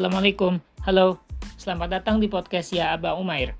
[0.00, 0.56] Assalamualaikum,
[0.88, 1.20] halo,
[1.60, 3.52] selamat datang di podcast Ya Aba Umair.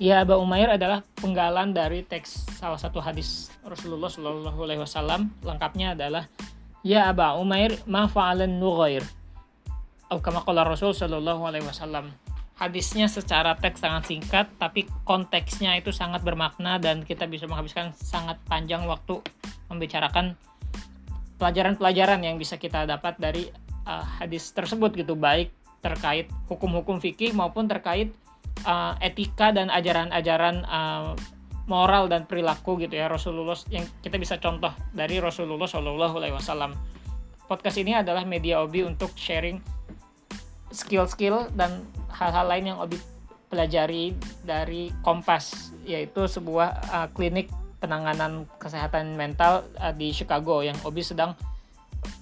[0.00, 5.28] Ya Aba Umair adalah penggalan dari teks salah satu hadis Rasulullah Shallallahu Alaihi Wasallam.
[5.44, 6.24] Lengkapnya adalah
[6.80, 9.04] Ya Aba Umair ma fa'alan nughair.
[10.08, 10.24] Atau
[10.56, 12.16] Rasul Shallallahu Alaihi Wasallam.
[12.56, 18.40] Hadisnya secara teks sangat singkat, tapi konteksnya itu sangat bermakna dan kita bisa menghabiskan sangat
[18.48, 19.20] panjang waktu
[19.68, 20.32] membicarakan
[21.36, 23.52] pelajaran-pelajaran yang bisa kita dapat dari
[23.84, 25.52] uh, hadis tersebut gitu baik
[25.84, 28.16] terkait hukum-hukum fikih maupun terkait
[28.64, 31.12] uh, etika dan ajaran-ajaran uh,
[31.68, 36.72] moral dan perilaku gitu ya Rasulullah yang kita bisa contoh dari Rasulullah Shallallahu Alaihi Wasallam.
[37.44, 39.60] Podcast ini adalah media Obi untuk sharing
[40.72, 42.96] skill-skill dan hal-hal lain yang Obi
[43.52, 51.04] pelajari dari Kompas yaitu sebuah uh, klinik penanganan kesehatan mental uh, di Chicago yang Obi
[51.04, 51.36] sedang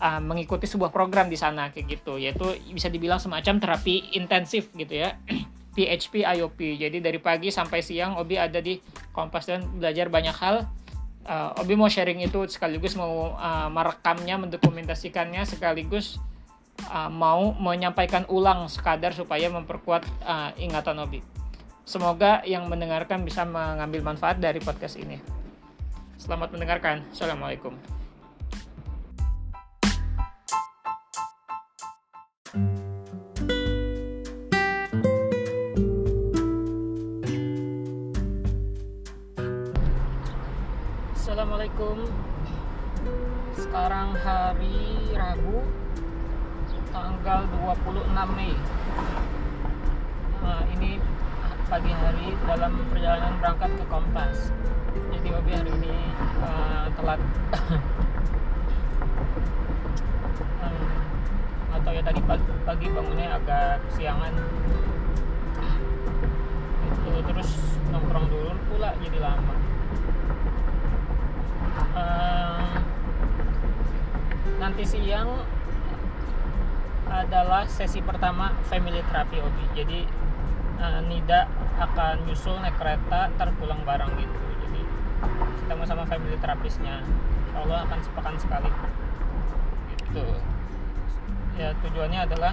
[0.03, 2.19] uh, mengikuti sebuah program di sana kayak gitu.
[2.19, 5.19] Yaitu bisa dibilang semacam terapi intensif gitu ya.
[5.73, 8.77] PHP IOP jadi dari pagi sampai siang Obi ada di
[9.09, 10.69] Kompas dan belajar banyak hal.
[11.23, 16.21] Uh, Obi mau sharing itu sekaligus mau uh, merekamnya mendokumentasikannya sekaligus
[16.91, 21.21] uh, mau menyampaikan ulang sekadar supaya memperkuat uh, ingatan Obi.
[21.89, 25.19] Semoga yang mendengarkan bisa mengambil manfaat dari podcast ini.
[26.21, 27.03] Selamat mendengarkan.
[27.11, 28.02] Assalamualaikum
[32.53, 32.69] Assalamualaikum.
[43.57, 45.65] Sekarang hari Rabu
[46.93, 48.53] Tanggal 26 Mei.
[50.45, 51.01] Nah, Ini
[51.73, 54.53] pagi hari dalam perjalanan berangkat ke Kompas.
[54.93, 55.97] Jadi Obi hari ini
[56.45, 57.17] uh, telat
[60.61, 60.93] um,
[62.03, 64.35] Tadi pagi, pagi bangunnya agak siangan
[66.93, 67.51] itu Terus
[67.95, 69.55] nongkrong dulu pula jadi lama
[71.97, 72.77] uh,
[74.61, 75.43] nanti siang
[77.13, 79.65] adalah sesi pertama family therapy Obi.
[79.77, 80.01] Jadi
[80.81, 81.45] uh, Nida
[81.77, 84.39] akan nyusul naik kereta ntar pulang bareng gitu.
[84.65, 84.83] Jadi
[85.65, 87.05] ketemu sama family terapisnya.
[87.05, 88.71] Insya Allah akan sepekan sekali.
[89.93, 90.25] Gitu.
[91.57, 92.53] Ya tujuannya adalah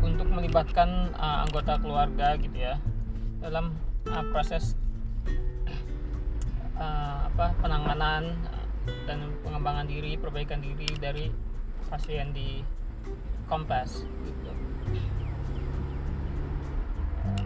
[0.00, 2.80] untuk melibatkan uh, anggota keluarga gitu ya
[3.40, 3.76] dalam
[4.08, 4.76] uh, proses
[6.80, 8.36] uh, apa penanganan
[9.04, 11.28] dan pengembangan diri perbaikan diri dari
[11.92, 12.64] pasien di
[13.50, 14.50] Kompas gitu.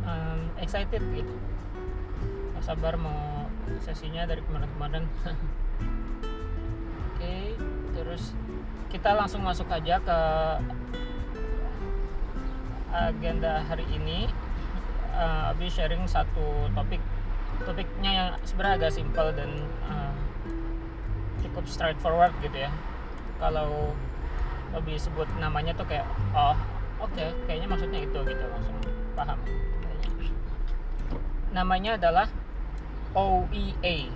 [0.05, 1.35] um, excited gitu
[2.65, 3.45] sabar mau
[3.85, 5.37] sesinya dari kemarin-kemarin oke
[7.13, 7.53] okay,
[7.93, 8.33] terus
[8.95, 10.19] kita langsung masuk aja ke
[12.95, 14.31] agenda hari ini.
[15.11, 17.03] Uh, Abi sharing satu topik.
[17.67, 19.51] Topiknya yang sebenarnya agak simpel dan
[19.91, 20.15] uh,
[21.43, 22.71] cukup straightforward gitu ya.
[23.43, 23.91] Kalau
[24.71, 26.55] lebih sebut namanya tuh kayak oh
[27.03, 28.79] oke okay, kayaknya maksudnya itu gitu langsung
[29.19, 29.39] paham.
[31.51, 32.31] Namanya adalah
[33.15, 34.07] OEA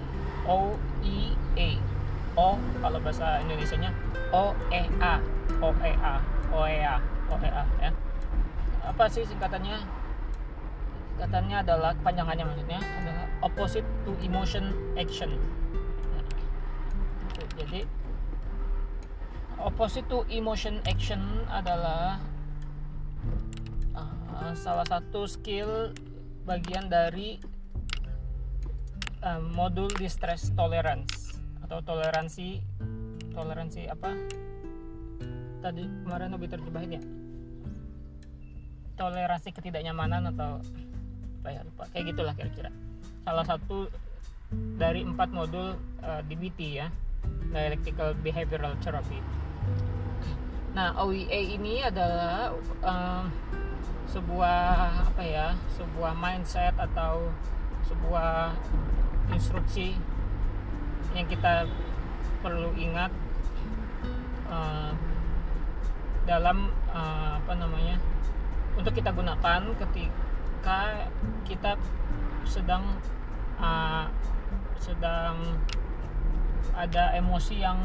[0.47, 1.79] OEA
[2.39, 3.91] O kalau bahasa Indonesia nya
[4.31, 5.19] OEA
[5.59, 6.15] OEA
[6.55, 6.95] OEA
[7.35, 7.91] OEA ya.
[8.87, 9.75] Apa sih singkatannya?
[11.19, 15.35] Singkatannya adalah kepanjangannya maksudnya adalah opposite to emotion action.
[17.59, 17.83] Jadi
[19.59, 22.23] opposite to emotion action adalah
[23.99, 25.91] uh, salah satu skill
[26.47, 27.43] bagian dari
[29.27, 31.28] uh, modul distress tolerance
[31.69, 32.65] atau toleransi
[33.37, 34.17] toleransi apa?
[35.61, 37.03] Tadi kemarin lebih terjemahin ya?
[38.97, 40.65] Toleransi ketidaknyamanan atau
[41.45, 41.85] apa ya lupa.
[41.93, 42.73] Kayak gitulah kira-kira.
[43.29, 43.93] Salah satu
[44.81, 46.89] dari empat modul uh, DBT ya
[47.53, 49.21] dialectical behavioral therapy.
[50.73, 53.29] Nah OEA ini adalah um,
[54.09, 57.29] sebuah apa ya sebuah mindset atau
[57.85, 58.57] sebuah
[59.37, 60.01] instruksi
[61.17, 61.65] yang kita
[62.45, 63.11] perlu ingat
[64.49, 64.93] uh,
[66.29, 67.97] dalam uh, apa namanya
[68.77, 71.09] untuk kita gunakan ketika
[71.49, 71.75] kita
[72.45, 73.01] sedang
[73.59, 74.07] uh,
[74.79, 75.59] sedang
[76.79, 77.81] ada emosi yang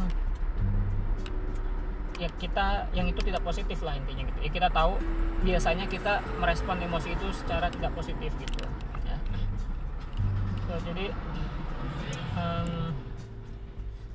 [2.21, 4.39] ya kita yang itu tidak positif lah intinya gitu.
[4.45, 5.01] Ya kita tahu
[5.41, 9.17] biasanya kita merespon emosi itu secara tidak positif gitu ya.
[10.73, 11.13] So, jadi
[12.37, 12.93] um,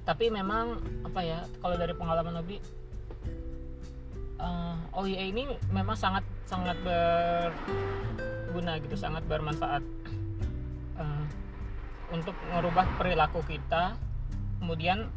[0.08, 2.56] tapi memang apa ya kalau dari pengalaman Obi
[4.40, 9.84] uh, eh, OIE ini memang sangat sangat berguna gitu sangat bermanfaat.
[10.96, 11.28] Uh,
[12.08, 14.00] untuk merubah perilaku kita
[14.64, 15.12] kemudian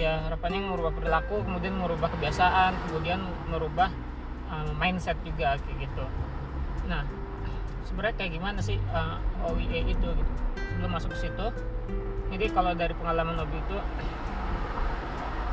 [0.00, 3.20] ya harapannya merubah perilaku kemudian merubah kebiasaan kemudian
[3.52, 3.92] merubah
[4.48, 6.04] uh, mindset juga kayak gitu.
[6.88, 7.04] Nah
[7.84, 10.32] sebenarnya kayak gimana sih uh, OIE itu gitu?
[10.56, 11.46] Sebelum masuk ke situ
[12.34, 13.78] jadi kalau dari pengalaman Obi itu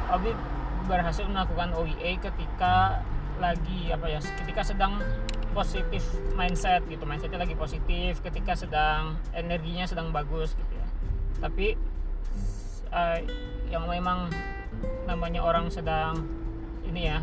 [0.10, 0.34] Obi
[0.90, 3.06] berhasil melakukan OIE ketika
[3.38, 4.98] lagi apa ya ketika sedang
[5.54, 6.02] positif
[6.34, 7.06] mindset gitu.
[7.06, 10.88] Mindsetnya lagi positif ketika sedang energinya sedang bagus gitu ya.
[11.38, 11.78] Tapi
[12.90, 13.18] uh,
[13.70, 14.34] yang memang
[15.06, 16.26] namanya orang sedang
[16.90, 17.22] ini ya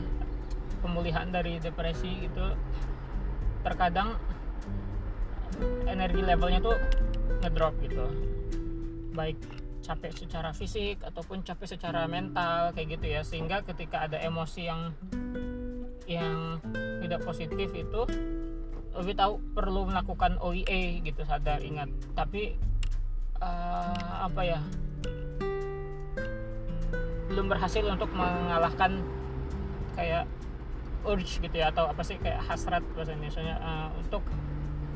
[0.78, 2.46] pemulihan dari depresi itu
[3.66, 4.14] terkadang
[5.90, 6.78] energi levelnya tuh
[7.43, 8.06] ngedrop gitu
[9.19, 9.38] baik
[9.82, 13.26] capek secara fisik ataupun capek secara mental kayak gitu ya.
[13.26, 14.94] Sehingga ketika ada emosi yang
[16.06, 16.62] yang
[17.03, 18.03] tidak positif itu
[18.94, 21.91] lebih tahu perlu melakukan OIE gitu sadar ingat.
[22.15, 22.55] Tapi
[23.43, 24.61] uh, apa ya
[27.29, 29.03] belum berhasil untuk mengalahkan
[29.99, 30.25] kayak
[31.06, 34.25] urge gitu ya atau apa sih kayak hasrat bahasa Indonesia uh, untuk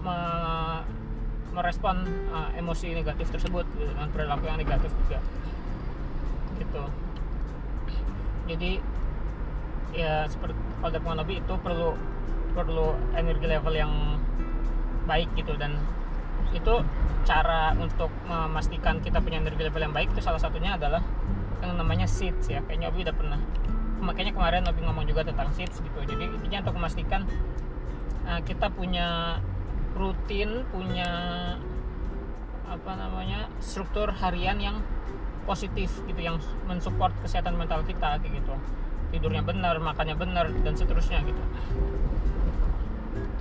[0.02, 0.18] me
[1.52, 5.20] merespon uh, emosi negatif tersebut gitu, dengan perilaku yang negatif juga.
[6.56, 6.84] Gitu.
[8.48, 8.72] Jadi
[9.92, 11.92] ya seperti pada lebih itu perlu
[12.56, 13.92] perlu energi level yang
[15.04, 15.76] baik gitu dan
[16.52, 16.84] itu
[17.24, 21.00] cara untuk memastikan kita punya energi level yang baik itu salah satunya adalah
[21.64, 22.60] yang namanya seeds ya.
[22.66, 23.40] Kayaknya Obi udah pernah
[24.02, 25.98] makanya kemarin Obi ngomong juga tentang seeds gitu.
[26.02, 27.22] Jadi intinya untuk memastikan
[28.26, 29.38] uh, kita punya
[29.92, 31.10] rutin punya
[32.64, 34.76] apa namanya struktur harian yang
[35.44, 38.54] positif gitu yang mensupport kesehatan mental kita kayak gitu.
[39.12, 41.42] Tidurnya benar makannya benar dan seterusnya gitu.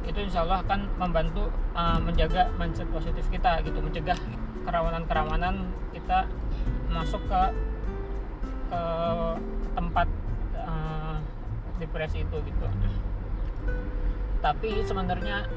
[0.03, 4.19] Itu insya Allah akan membantu uh, menjaga mindset positif kita gitu mencegah
[4.68, 6.27] kerawanan-kerawanan kita
[6.92, 7.42] masuk ke
[8.68, 8.83] ke
[9.71, 10.07] tempat
[10.59, 11.15] uh,
[11.80, 12.65] depresi itu gitu.
[14.42, 15.47] Tapi sebenarnya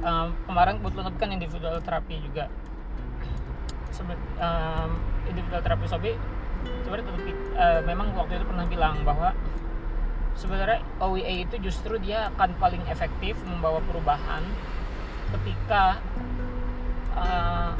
[0.00, 2.48] um, kemarin kebetulan kan individual terapi juga.
[3.92, 4.90] Sebe um,
[5.28, 6.12] individual terapi sobi
[6.86, 7.04] sebenarnya
[7.58, 9.34] uh, memang waktu itu pernah bilang bahwa
[10.32, 14.40] sebenarnya OEA itu justru dia akan paling efektif membawa perubahan
[15.32, 16.00] ketika
[17.16, 17.76] uh,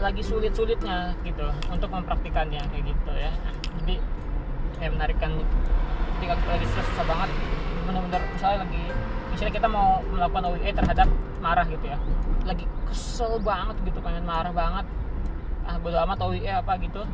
[0.00, 3.32] lagi sulit-sulitnya gitu untuk mempraktikannya kayak gitu ya.
[3.84, 3.94] Jadi
[4.80, 5.32] kayak menarikan
[6.16, 7.30] ketika lagi susah-susah banget
[7.84, 8.84] benar-benar misalnya lagi
[9.30, 11.08] misalnya kita mau melakukan OEA terhadap
[11.40, 11.98] marah gitu ya
[12.44, 14.86] lagi kesel banget gitu pengen marah banget
[15.70, 17.06] ah bodo amat OIE apa gitu.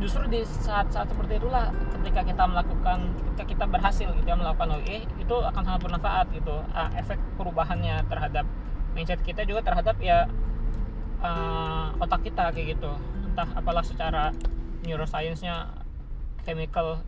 [0.00, 1.68] Justru di saat-saat seperti itulah
[2.00, 6.56] ketika kita melakukan ketika kita berhasil gitu ya melakukan OIE itu akan sangat bermanfaat gitu.
[6.72, 8.48] Uh, efek perubahannya terhadap
[8.96, 10.26] mindset kita juga terhadap ya
[11.22, 12.90] uh, otak kita kayak gitu.
[13.30, 14.34] Entah apalah secara
[14.82, 15.68] neuroscience-nya
[16.42, 17.04] chemical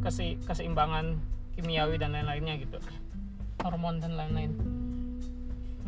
[0.00, 1.18] kese keseimbangan
[1.58, 2.78] kimiawi dan lain-lainnya gitu
[3.66, 4.54] hormon dan lain-lain.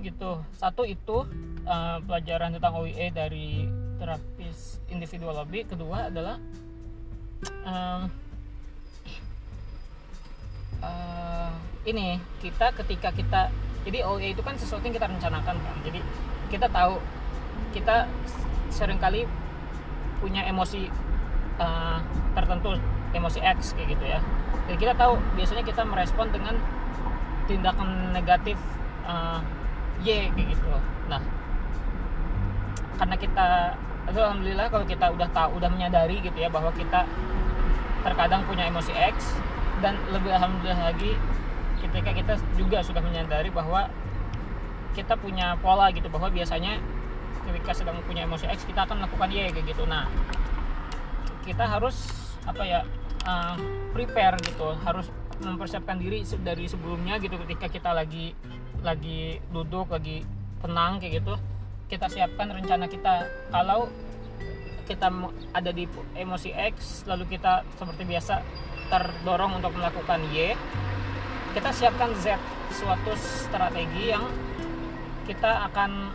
[0.02, 0.30] Gitu.
[0.58, 1.26] Satu itu
[1.66, 3.66] uh, pelajaran tentang OIE dari
[3.98, 5.66] terapis individual lobby.
[5.66, 6.38] Kedua adalah
[7.66, 8.00] um,
[10.82, 11.52] uh,
[11.86, 13.50] ini kita ketika kita
[13.86, 15.76] jadi OIE itu kan sesuatu yang kita rencanakan kan?
[15.86, 16.00] Jadi
[16.50, 16.98] kita tahu
[17.72, 18.08] kita
[18.68, 19.24] sering kali
[20.18, 20.90] punya emosi
[21.62, 21.98] uh,
[22.34, 22.74] tertentu
[23.14, 24.20] emosi X kayak gitu ya.
[24.68, 26.54] Jadi kita tahu biasanya kita merespon dengan
[27.48, 28.60] tindakan negatif
[29.08, 29.40] uh,
[30.04, 30.68] Y kayak gitu
[31.08, 31.18] nah
[33.00, 33.48] karena kita
[34.10, 37.08] alhamdulillah kalau kita udah tahu udah menyadari gitu ya bahwa kita
[38.04, 39.36] terkadang punya emosi X
[39.82, 41.14] dan lebih alhamdulillah lagi
[41.78, 43.86] ketika kita juga sudah menyadari bahwa
[44.98, 46.82] kita punya pola gitu bahwa biasanya
[47.46, 49.86] ketika sedang punya emosi X kita akan melakukan Y kayak gitu.
[49.86, 50.10] Nah
[51.46, 51.96] kita harus
[52.44, 52.80] apa ya
[53.24, 53.56] uh,
[53.94, 55.08] prepare gitu harus
[55.42, 58.34] mempersiapkan diri dari sebelumnya gitu ketika kita lagi
[58.82, 60.22] lagi duduk lagi
[60.62, 61.34] tenang kayak gitu
[61.88, 63.24] kita siapkan rencana kita.
[63.48, 63.88] Kalau
[64.84, 65.08] kita
[65.52, 65.84] ada di
[66.16, 68.40] emosi X lalu kita seperti biasa
[68.88, 70.56] terdorong untuk melakukan Y
[71.52, 72.40] kita siapkan Z
[72.72, 74.24] suatu strategi yang
[75.28, 76.08] kita akan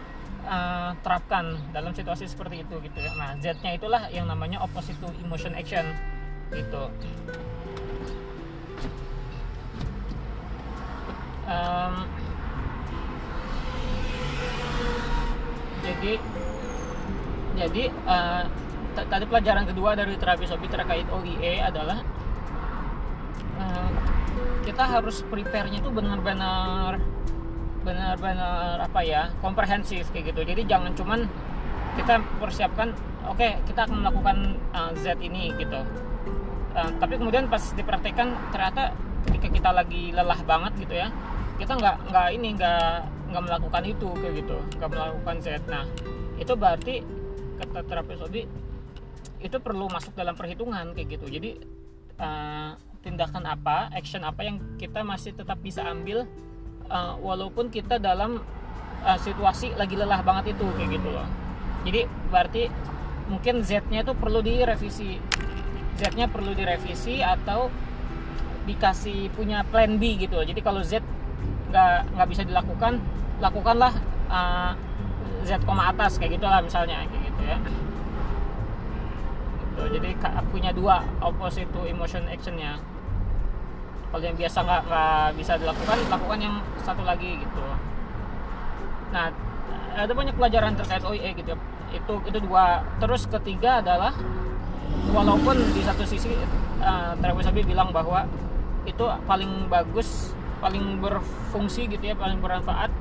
[0.50, 3.14] uh, terapkan dalam situasi seperti itu gitu ya.
[3.14, 5.86] Nah Z-nya itulah yang namanya opposite to emotion action
[6.50, 6.90] gitu
[11.48, 11.94] um,
[15.84, 16.14] jadi
[17.54, 18.44] jadi uh,
[18.94, 22.02] tadi pelajaran kedua dari terapi sobi terkait OIE adalah
[23.58, 23.92] uh,
[24.66, 27.02] kita harus prepare-nya itu benar-benar
[27.84, 30.42] benar-benar apa ya komprehensif kayak gitu.
[30.48, 31.20] Jadi jangan cuman
[32.00, 32.96] kita persiapkan
[33.28, 34.38] oke okay, kita akan melakukan
[34.72, 35.84] uh, Z ini gitu.
[36.74, 38.98] Uh, tapi kemudian pas dipraktekkan ternyata
[39.30, 41.10] ketika kita lagi lelah banget gitu ya
[41.58, 42.96] kita nggak nggak ini nggak
[43.34, 45.48] nggak melakukan itu kayak gitu nggak melakukan Z.
[45.66, 45.86] Nah
[46.38, 46.96] itu berarti
[47.62, 48.44] kata terapis hobi
[49.44, 51.26] itu perlu masuk dalam perhitungan kayak gitu.
[51.30, 51.58] Jadi
[52.22, 56.30] uh, tindakan apa action apa yang kita masih tetap bisa ambil
[56.88, 58.40] uh, walaupun kita dalam
[59.04, 61.28] uh, situasi lagi lelah banget itu kayak gitu loh.
[61.84, 62.02] Jadi
[62.32, 62.64] berarti
[63.28, 65.20] mungkin Z-nya itu perlu direvisi.
[66.00, 67.68] Z-nya perlu direvisi atau
[68.64, 70.40] dikasih punya plan B gitu.
[70.40, 71.04] Jadi kalau Z
[71.74, 73.02] nggak nggak bisa dilakukan
[73.42, 73.94] lakukanlah
[74.30, 74.72] uh,
[75.44, 77.58] Z koma atas kayak gitulah misalnya kayak gitu ya.
[79.74, 79.90] Gitu.
[80.00, 80.14] jadi
[80.54, 82.78] punya dua opposite to emotion actionnya.
[84.14, 86.56] Kalau yang biasa nggak nggak bisa dilakukan lakukan yang
[86.86, 87.64] satu lagi gitu.
[89.10, 89.34] Nah
[89.98, 91.58] ada banyak pelajaran terkait OIE gitu.
[91.90, 92.86] Itu itu dua.
[93.02, 94.14] Terus ketiga adalah
[95.10, 96.32] walaupun di satu sisi
[96.82, 98.30] uh, Travis Abi bilang bahwa
[98.84, 102.92] itu paling bagus paling berfungsi gitu ya paling bermanfaat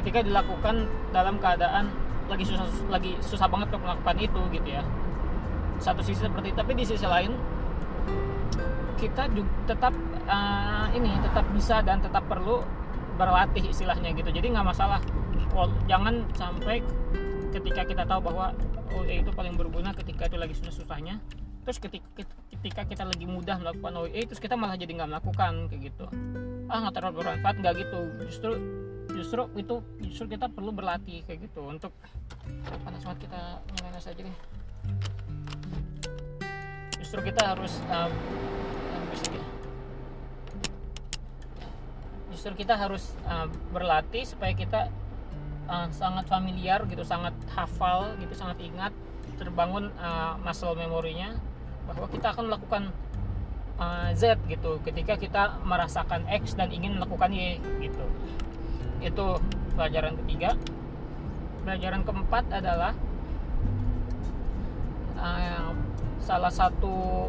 [0.00, 1.90] ketika dilakukan dalam keadaan
[2.28, 4.82] lagi susah lagi susah banget untuk melakukan itu gitu ya.
[5.80, 7.32] Satu sisi seperti itu tapi di sisi lain
[8.98, 9.94] kita juga tetap
[10.26, 12.62] uh, ini tetap bisa dan tetap perlu
[13.16, 14.28] berlatih istilahnya gitu.
[14.30, 15.00] Jadi nggak masalah.
[15.90, 16.84] Jangan sampai
[17.50, 18.54] ketika kita tahu bahwa
[18.94, 21.18] OE itu paling berguna ketika itu lagi susah-susahnya
[21.68, 25.92] terus ketika, ketika kita lagi mudah melakukan OE terus kita malah jadi nggak melakukan kayak
[25.92, 26.08] gitu.
[26.64, 28.00] Ah nggak terlalu bermanfaat nggak gitu.
[28.24, 28.50] Justru
[29.12, 31.68] justru itu justru kita perlu berlatih kayak gitu.
[31.68, 31.92] Untuk
[32.88, 34.36] panas banget kita nyalain saja deh.
[37.04, 38.12] Justru kita harus um,
[42.32, 43.44] justru kita harus uh,
[43.76, 44.88] berlatih supaya kita
[45.68, 48.96] uh, sangat familiar gitu sangat hafal gitu sangat ingat
[49.36, 51.36] terbangun uh, muscle memorinya
[51.88, 52.82] bahwa kita akan melakukan
[53.80, 54.76] uh, Z gitu.
[54.84, 58.04] Ketika kita merasakan X dan ingin melakukan Y gitu.
[59.00, 59.40] Itu
[59.72, 60.52] pelajaran ketiga.
[61.64, 62.92] Pelajaran keempat adalah
[65.16, 65.72] uh,
[66.20, 67.28] salah satu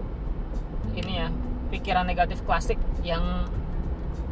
[0.97, 1.27] ini ya
[1.71, 3.47] pikiran negatif klasik yang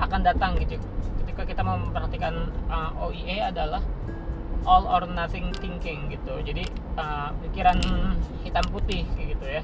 [0.02, 0.76] akan datang gitu.
[1.24, 3.80] Ketika kita memperhatikan uh, OIE adalah
[4.68, 6.34] all or nothing thinking gitu.
[6.44, 6.68] Jadi
[7.00, 7.80] uh, pikiran
[8.44, 9.64] hitam putih gitu ya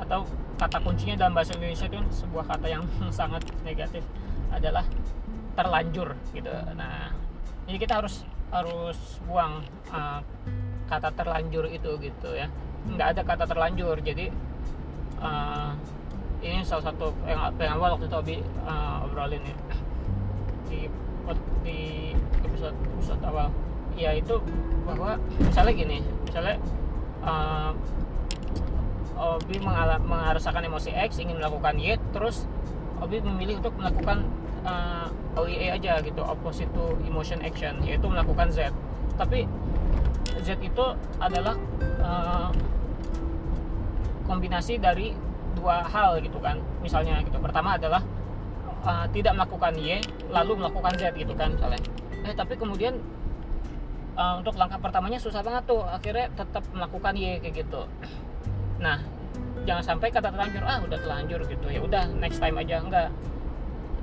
[0.00, 0.24] atau
[0.56, 2.84] kata kuncinya dalam bahasa Indonesia itu sebuah kata yang
[3.18, 4.04] sangat negatif
[4.48, 4.84] adalah
[5.54, 6.50] terlanjur gitu.
[6.74, 7.12] Nah
[7.68, 9.62] jadi kita harus harus buang
[9.94, 10.18] uh,
[10.88, 12.48] kata terlanjur itu gitu ya.
[12.88, 14.32] Nggak ada kata terlanjur jadi
[15.20, 15.76] uh,
[16.40, 19.56] ini salah satu yang, yang waktu itu Obi uh, obrolin ya.
[20.66, 20.80] Di
[21.62, 21.80] di
[22.42, 23.52] episode episode awal.
[23.94, 24.40] Ya itu
[24.88, 26.56] bahwa misalnya gini misalnya
[27.20, 27.76] uh,
[29.20, 32.48] Obi merasakan emosi X ingin melakukan Y terus
[33.04, 34.24] Obi memilih untuk melakukan
[34.64, 38.72] uh, OIA aja gitu opposite to emotion action yaitu melakukan Z.
[39.20, 39.44] Tapi
[40.40, 40.84] Z itu
[41.20, 41.56] adalah
[42.00, 42.48] uh,
[44.24, 45.12] kombinasi dari
[45.52, 47.36] dua hal gitu kan misalnya gitu.
[47.36, 48.00] Pertama adalah
[48.88, 50.00] uh, tidak melakukan Y
[50.32, 51.80] lalu melakukan Z gitu kan misalnya.
[52.24, 52.96] Eh tapi kemudian
[54.16, 57.84] uh, untuk langkah pertamanya susah banget tuh akhirnya tetap melakukan Y kayak gitu
[58.80, 58.98] nah
[59.68, 61.66] jangan sampai kata terlanjur ah udah terlanjur gitu.
[61.68, 62.80] Ya udah next time aja.
[62.80, 63.08] Enggak.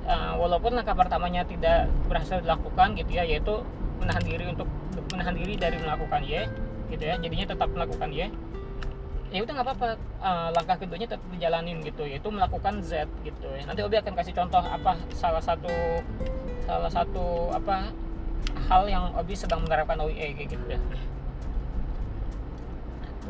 [0.08, 3.60] Uh, walaupun langkah pertamanya tidak berhasil dilakukan gitu ya yaitu
[4.00, 4.64] menahan diri untuk
[5.12, 6.46] menahan diri dari melakukan Y
[6.94, 7.14] gitu ya.
[7.20, 8.30] Jadinya tetap melakukan Y.
[9.28, 9.88] Ya udah nggak apa-apa.
[10.22, 13.66] Uh, langkah keduanya tetap dijalanin gitu yaitu melakukan Z gitu ya.
[13.68, 15.70] Nanti Obi akan kasih contoh apa salah satu
[16.64, 17.92] salah satu apa
[18.68, 20.80] hal yang Obi sedang menerapkan OIE gitu ya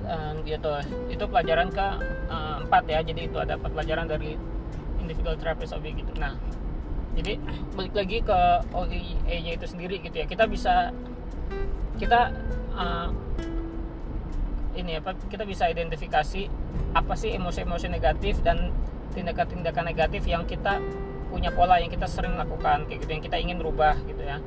[0.06, 0.72] uh, gitu.
[1.10, 1.86] Itu pelajaran ke
[2.30, 3.00] uh, empat ya.
[3.02, 4.38] Jadi itu ada pelajaran dari
[5.02, 6.12] individual therapist Obi gitu.
[6.18, 6.36] Nah
[7.18, 7.34] jadi
[7.74, 8.38] balik lagi ke
[8.70, 10.26] OIE nya itu sendiri gitu ya.
[10.28, 10.94] Kita bisa
[11.98, 12.30] kita
[12.78, 13.10] uh,
[14.78, 16.46] ini apa kita bisa identifikasi
[16.94, 18.70] apa sih emosi-emosi negatif dan
[19.12, 20.78] tindakan-tindakan negatif yang kita
[21.28, 24.38] punya pola yang kita sering lakukan kayak gitu yang kita ingin rubah gitu ya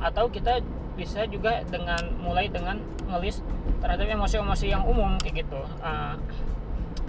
[0.00, 0.62] atau kita
[0.94, 2.78] bisa juga dengan mulai dengan
[3.10, 3.42] ngelis
[3.82, 5.60] terhadap emosi-emosi yang umum kayak gitu.
[5.82, 6.14] Uh,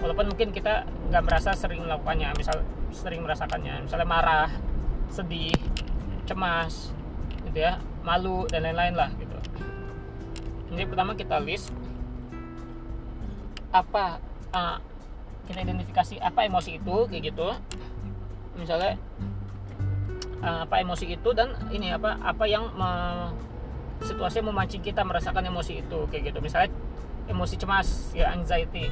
[0.01, 2.59] walaupun mungkin kita nggak merasa sering melakukannya misal
[2.91, 3.85] sering merasakannya.
[3.85, 4.49] Misalnya marah
[5.13, 5.53] sedih
[6.25, 6.91] cemas
[7.45, 9.37] gitu ya malu dan lain-lain lah gitu.
[10.73, 11.69] Jadi pertama kita list
[13.69, 14.17] apa
[14.49, 14.77] uh,
[15.45, 17.53] kita identifikasi apa emosi itu kayak gitu.
[18.57, 18.97] Misalnya
[20.41, 22.89] uh, apa emosi itu dan ini apa apa yang me,
[24.03, 26.39] situasi memancing kita merasakan emosi itu kayak gitu.
[26.43, 26.71] Misalnya
[27.31, 28.91] emosi cemas ya anxiety.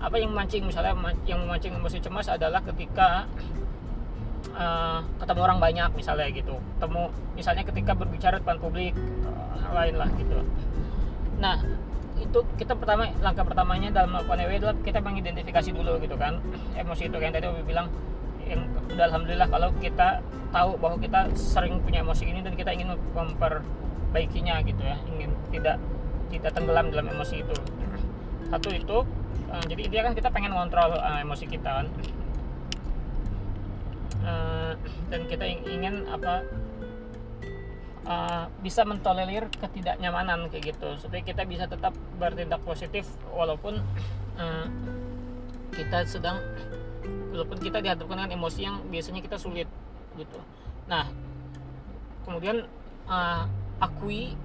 [0.00, 0.64] Apa yang memancing?
[0.64, 0.96] Misalnya
[1.28, 3.28] yang memancing emosi cemas adalah ketika
[4.56, 6.56] uh, ketemu orang banyak misalnya gitu.
[6.56, 7.02] Ketemu
[7.36, 8.96] misalnya ketika berbicara depan publik
[9.28, 10.40] uh, lain lah gitu.
[11.36, 11.60] Nah
[12.20, 16.36] itu kita pertama langkah pertamanya dalam melakukan EW adalah kita mengidentifikasi dulu gitu kan
[16.76, 17.88] emosi itu yang tadi Obi bilang
[18.50, 20.18] yang udah alhamdulillah kalau kita
[20.50, 24.98] tahu bahwa kita sering punya emosi ini dan kita ingin memperbaikinya gitu ya.
[25.06, 25.78] Ingin tidak
[26.34, 27.54] tidak tenggelam dalam emosi itu.
[28.50, 29.06] Satu itu
[29.50, 31.86] uh, jadi dia kan kita pengen ngontrol uh, emosi kita kan.
[34.20, 34.72] Uh,
[35.08, 36.44] dan kita ingin apa
[38.04, 40.98] uh, bisa mentolerir ketidaknyamanan kayak gitu.
[40.98, 43.78] Supaya kita bisa tetap bertindak positif walaupun
[44.34, 44.66] uh,
[45.70, 46.42] kita sedang
[47.32, 49.68] walaupun kita dihadapkan dengan emosi yang biasanya kita sulit
[50.18, 50.38] gitu.
[50.90, 51.08] Nah
[52.26, 52.66] kemudian
[53.08, 53.44] uh,
[53.80, 54.36] akui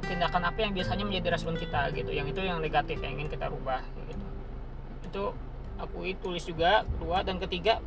[0.00, 2.10] tindakan apa yang biasanya menjadi respon kita gitu.
[2.10, 4.26] Yang itu yang negatif yang ingin kita rubah gitu.
[5.06, 5.24] Itu
[5.80, 7.80] akui tulis juga kedua dan ketiga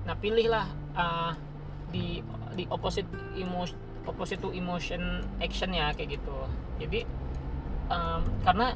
[0.00, 1.36] nah pilihlah uh,
[1.92, 2.24] di
[2.56, 3.76] di opposite emotion
[4.08, 6.36] opposite to emotion action ya kayak gitu.
[6.80, 7.04] Jadi
[7.92, 8.72] um, karena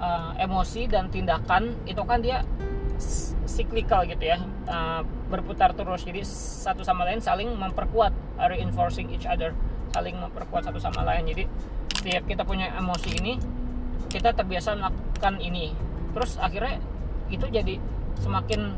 [0.00, 2.40] uh, emosi dan tindakan itu kan dia
[3.44, 4.38] cyclical gitu ya
[4.70, 6.02] uh, berputar terus.
[6.06, 8.14] Jadi satu sama lain saling memperkuat
[8.50, 9.54] reinforcing each other
[9.94, 11.26] saling memperkuat satu sama lain.
[11.30, 11.44] Jadi
[11.94, 13.32] setiap kita punya emosi ini
[14.10, 15.74] kita terbiasa melakukan ini.
[16.14, 16.82] Terus akhirnya
[17.30, 17.78] itu jadi
[18.18, 18.74] semakin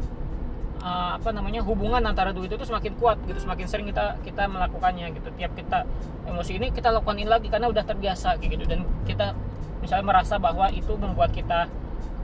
[0.81, 4.45] uh, apa namanya hubungan antara dua itu tuh semakin kuat gitu semakin sering kita kita
[4.49, 5.29] melakukannya gitu.
[5.37, 5.89] Tiap kita
[6.29, 8.65] emosi ini kita lakukan ini lagi karena udah terbiasa gitu.
[8.65, 9.33] Dan kita
[9.81, 11.69] misalnya merasa bahwa itu membuat kita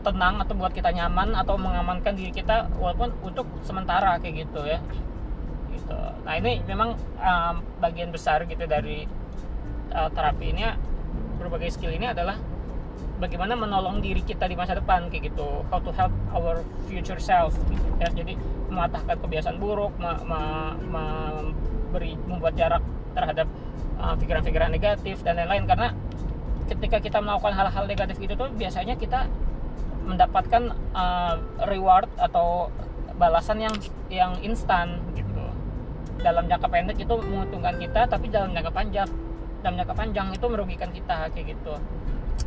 [0.03, 4.83] tenang atau buat kita nyaman atau mengamankan diri kita walaupun untuk sementara kayak gitu ya.
[5.71, 5.99] Gitu.
[6.27, 9.07] Nah ini memang um, bagian besar gitu dari
[9.95, 10.67] uh, terapi ini
[11.39, 12.37] berbagai skill ini adalah
[13.23, 15.63] bagaimana menolong diri kita di masa depan kayak gitu.
[15.71, 18.11] How to help our future self gitu ya.
[18.11, 18.35] Jadi
[18.69, 19.95] mematahkan kebiasaan buruk
[20.91, 22.83] memberi membuat jarak
[23.15, 23.47] terhadap
[24.19, 25.63] pikiran-pikiran uh, negatif dan lain-lain.
[25.71, 25.95] Karena
[26.67, 29.31] ketika kita melakukan hal-hal negatif itu tuh biasanya kita
[30.03, 31.39] mendapatkan uh,
[31.71, 32.69] reward atau
[33.17, 33.75] balasan yang
[34.11, 35.43] yang instan gitu.
[36.23, 39.09] Dalam jangka pendek itu menguntungkan kita tapi dalam jangka panjang
[39.63, 41.75] dalam jangka panjang itu merugikan kita kayak gitu.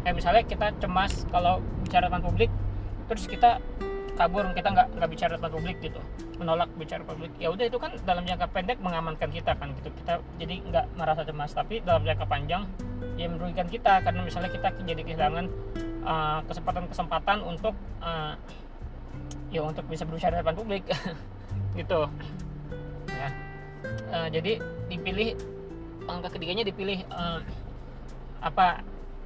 [0.03, 2.51] Kayak misalnya kita cemas kalau bicara depan publik
[3.05, 3.61] terus kita
[4.15, 5.99] kabur kita nggak nggak bicara depan publik gitu.
[6.35, 7.31] Menolak bicara publik.
[7.39, 9.89] Ya udah itu kan dalam jangka pendek mengamankan kita kan gitu.
[10.03, 12.67] Kita jadi nggak merasa cemas tapi dalam jangka panjang
[13.15, 14.03] ya merugikan kita.
[14.03, 15.45] Karena misalnya kita jadi kehilangan
[16.05, 18.37] uh, kesempatan-kesempatan untuk uh,
[19.49, 20.85] ya untuk bisa berbicara depan publik.
[21.79, 22.01] Gitu.
[23.11, 23.29] Ya.
[24.13, 25.35] Uh, jadi dipilih
[26.07, 27.43] angka ketiganya dipilih uh,
[28.39, 28.85] apa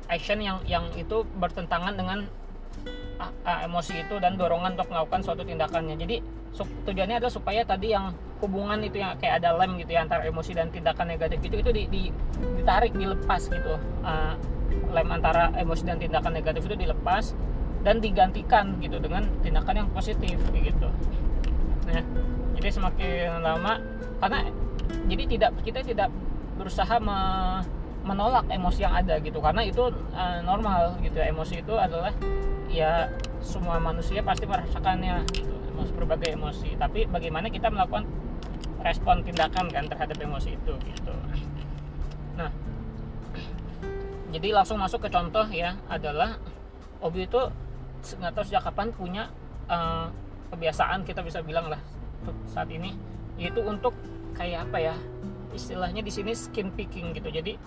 [0.09, 2.25] action yang yang itu bertentangan dengan
[3.21, 5.95] uh, uh, emosi itu dan dorongan untuk melakukan suatu tindakannya.
[5.99, 6.15] Jadi
[6.57, 8.09] tujuannya adalah supaya tadi yang
[8.41, 11.69] hubungan itu yang kayak ada lem gitu ya antara emosi dan tindakan negatif itu itu
[11.75, 12.01] di, di,
[12.57, 13.77] ditarik dilepas gitu.
[14.01, 14.33] Uh,
[14.89, 17.37] lem antara emosi dan tindakan negatif itu dilepas
[17.85, 20.87] dan digantikan gitu dengan tindakan yang positif gitu.
[21.87, 22.03] Nah
[22.59, 23.79] jadi semakin lama
[24.19, 24.51] karena
[25.07, 26.09] jadi tidak kita tidak
[26.59, 27.19] berusaha me,
[28.03, 31.23] menolak emosi yang ada gitu karena itu uh, normal gitu.
[31.23, 32.11] Emosi itu adalah
[32.67, 33.07] ya
[33.39, 36.75] semua manusia pasti merasakannya gitu, emosi berbagai emosi.
[36.75, 38.03] Tapi bagaimana kita melakukan
[38.83, 41.13] respon tindakan kan terhadap emosi itu gitu.
[42.35, 42.51] Nah
[44.29, 46.37] jadi langsung masuk ke contoh ya adalah
[47.01, 47.41] Obi itu
[47.99, 49.23] nggak tahu sejak kapan punya
[49.67, 50.07] uh,
[50.53, 51.81] kebiasaan kita bisa bilang lah
[52.49, 52.95] saat ini
[53.39, 53.95] yaitu untuk
[54.35, 54.95] kayak apa ya
[55.55, 57.29] istilahnya di sini skin picking gitu.
[57.31, 57.57] Jadi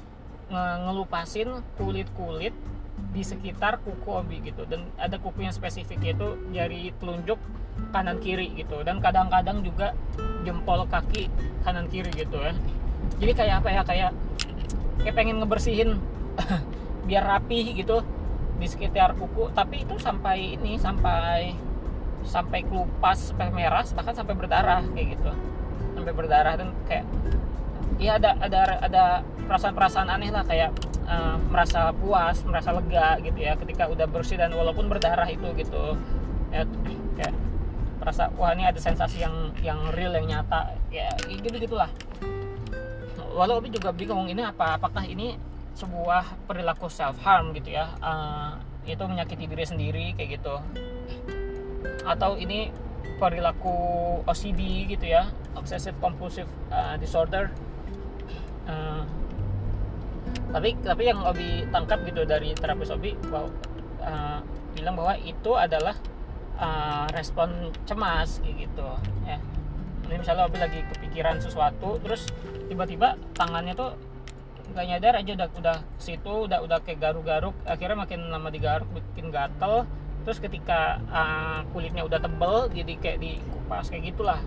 [0.52, 2.52] ngelupasin kulit-kulit
[3.12, 4.68] di sekitar kuku obi gitu.
[4.68, 7.40] Dan ada kuku yang spesifik yaitu jari telunjuk
[7.90, 8.84] kanan kiri gitu.
[8.84, 9.96] Dan kadang-kadang juga
[10.44, 11.32] jempol kaki
[11.64, 12.52] kanan kiri gitu ya.
[13.18, 14.10] Jadi kayak apa ya kayak
[15.02, 15.98] kayak pengen ngebersihin
[17.08, 18.00] biar rapi gitu
[18.56, 19.50] di sekitar kuku.
[19.52, 21.54] Tapi itu sampai ini sampai
[22.22, 25.30] sampai kelupas sampai merah bahkan sampai berdarah kayak gitu.
[25.98, 27.06] Sampai berdarah dan kayak
[28.00, 29.04] ya ada ada ada
[29.46, 30.70] perasaan-perasaan aneh lah kayak
[31.06, 35.98] uh, merasa puas merasa lega gitu ya ketika udah bersih dan walaupun berdarah itu gitu.
[36.54, 36.64] Ya
[37.18, 37.34] kayak
[38.02, 40.78] merasa wah ini ada sensasi yang yang real yang nyata.
[40.88, 41.90] Ya gitu gitulah
[43.32, 45.36] walau Obi juga bingung ini apa apakah ini
[45.74, 47.92] sebuah perilaku self harm gitu ya.
[48.00, 50.56] Uh, itu menyakiti diri sendiri kayak gitu.
[52.02, 52.74] Atau ini
[53.22, 53.74] perilaku
[54.26, 57.54] OCD gitu ya obsessive compulsive uh, disorder.
[58.66, 59.06] Uh,
[60.52, 63.48] tapi tapi yang Obi tangkap gitu dari terapis Obi bahwa
[64.02, 64.38] uh,
[64.74, 65.96] bilang bahwa itu adalah
[66.58, 68.86] uh, respon cemas gitu
[69.24, 69.38] ya.
[70.08, 72.28] Ini misalnya Obi lagi kepikiran sesuatu terus
[72.68, 73.96] tiba-tiba tangannya tuh
[74.72, 79.28] nggak nyadar aja udah udah situ udah udah kayak garuk-garuk akhirnya makin lama digaruk bikin
[79.28, 79.84] gatel.
[80.22, 84.40] Terus ketika uh, kulitnya udah tebel jadi kayak dikupas kayak gitulah.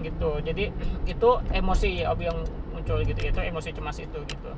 [0.00, 0.30] Gitu.
[0.46, 0.64] Jadi
[1.12, 2.38] itu emosi Obi yang
[2.72, 4.50] muncul gitu itu emosi cemas itu gitu.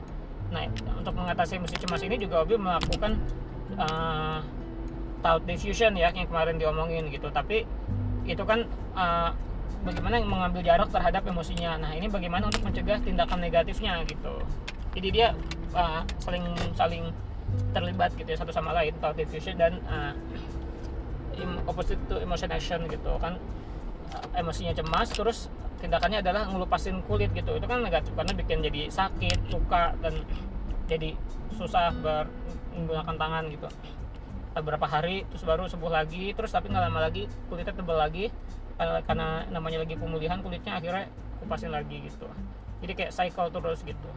[0.52, 0.68] Nah
[1.00, 3.18] untuk mengatasi emosi cemas ini juga Obi melakukan
[3.80, 4.38] uh,
[5.24, 7.32] thought diffusion ya yang kemarin diomongin gitu.
[7.32, 7.64] Tapi
[8.24, 9.32] itu kan uh,
[9.84, 11.76] bagaimana mengambil jarak terhadap emosinya.
[11.76, 14.34] Nah ini bagaimana untuk mencegah tindakan negatifnya gitu.
[14.96, 15.36] Jadi dia
[15.76, 17.04] uh, saling saling
[17.70, 20.16] terlibat gitu ya satu sama lain thought diffusion dan uh,
[21.68, 23.36] opposite to emotion action gitu kan.
[24.10, 25.52] Uh, emosinya cemas terus
[25.84, 27.60] tindakannya adalah ngelupasin kulit gitu.
[27.60, 30.24] Itu kan negatif karena bikin jadi sakit luka dan
[30.88, 31.12] jadi
[31.54, 32.32] susah ber
[32.72, 33.68] menggunakan tangan gitu.
[34.54, 38.30] Beberapa hari terus baru sembuh lagi terus tapi nggak lama lagi kulitnya tebal lagi
[38.78, 41.06] karena namanya lagi pemulihan kulitnya akhirnya
[41.42, 42.26] kupasin lagi gitu.
[42.82, 44.10] Jadi kayak cycle terus gitu.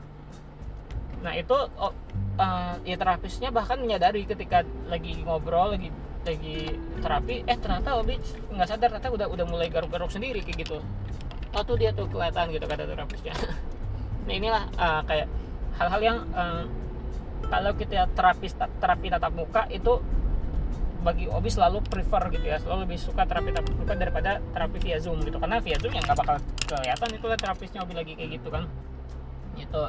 [1.21, 1.93] Nah itu oh,
[2.37, 5.89] uh, ya terapisnya bahkan menyadari ketika lagi ngobrol lagi
[6.27, 8.19] lagi terapi eh ternyata Obi
[8.51, 10.77] nggak sadar ternyata udah udah mulai garuk-garuk sendiri kayak gitu.
[11.55, 13.33] Oh tuh dia tuh kelihatan gitu kata terapisnya.
[14.27, 15.31] Nah inilah uh, kayak
[15.79, 16.67] hal-hal yang uh,
[17.47, 20.03] kalau kita terapis terapi tatap muka itu
[21.07, 24.99] bagi Obi selalu prefer gitu ya selalu lebih suka terapi tatap muka daripada terapi via
[24.99, 25.39] zoom gitu.
[25.39, 26.35] Karena via zoom ya nggak bakal
[26.67, 28.67] kelihatan itu lah terapisnya Obi lagi kayak gitu kan.
[29.55, 29.83] Gitu.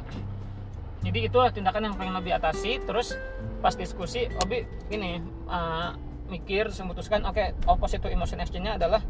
[1.02, 2.78] Jadi itulah tindakan yang pengen Obi atasi.
[2.78, 3.18] Terus
[3.58, 4.62] pas diskusi Obi
[4.94, 5.18] ini
[5.50, 5.98] uh,
[6.30, 9.02] mikir memutuskan oke okay, opposite to emotion exchange-nya adalah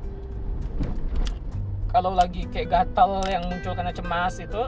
[1.93, 4.63] kalau lagi kayak gatal yang muncul karena cemas itu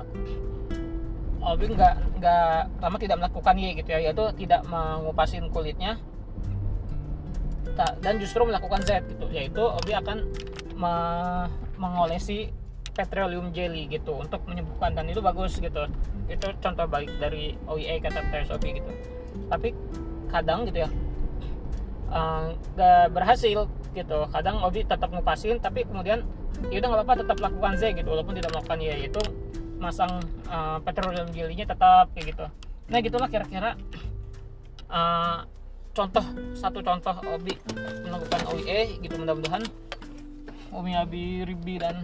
[1.40, 4.12] Obi nggak nggak lama tidak melakukan Y gitu ya.
[4.12, 5.96] Yaitu tidak mengupasin kulitnya
[8.01, 10.19] dan justru melakukan Z gitu yaitu Obi akan
[10.77, 10.95] me
[11.81, 12.53] mengolesi
[12.93, 15.88] petroleum jelly gitu untuk menyembuhkan dan itu bagus gitu.
[16.29, 18.21] Itu contoh baik dari OIE kata
[18.53, 18.90] Obi gitu.
[19.49, 19.73] Tapi
[20.29, 20.90] kadang gitu ya
[22.12, 23.66] uh, gak berhasil
[23.97, 24.19] gitu.
[24.29, 26.27] Kadang Obi tetap ngupasin tapi kemudian
[26.69, 29.23] ya udah nggak apa-apa tetap lakukan Z gitu walaupun tidak melakukan ya itu
[29.81, 30.21] masang
[30.53, 32.45] uh, petroleum jelly-nya tetap kayak gitu.
[32.93, 33.81] Nah gitulah kira-kira
[34.93, 35.49] uh,
[36.01, 36.25] contoh
[36.57, 37.53] satu contoh Obi
[38.09, 39.61] melakukan OIE gitu mudah-mudahan
[40.73, 42.01] Umi Abi Ribi dan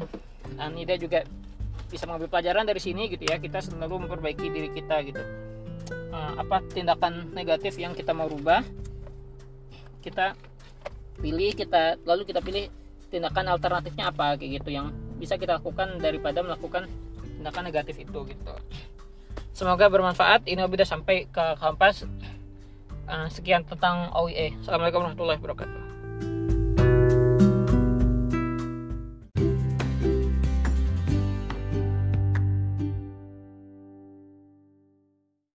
[0.58, 1.24] Anida juga
[1.86, 3.38] bisa mengambil pelajaran dari sini gitu ya.
[3.38, 5.22] Kita selalu memperbaiki diri kita gitu.
[6.10, 8.66] Uh, apa tindakan negatif yang kita mau rubah?
[10.02, 10.34] Kita
[11.22, 12.68] pilih kita lalu kita pilih
[13.08, 16.90] tindakan alternatifnya apa kayak gitu yang bisa kita lakukan daripada melakukan
[17.38, 18.54] tindakan negatif itu gitu.
[19.54, 20.44] Semoga bermanfaat.
[20.44, 22.04] Ini sudah sampai ke kampas
[23.06, 25.85] uh, sekian tentang OIE Assalamualaikum warahmatullahi wabarakatuh